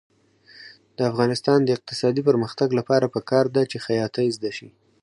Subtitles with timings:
[0.97, 4.69] د افغانستان د اقتصادي پرمختګ لپاره پکار ده چې خیاطۍ زده شي.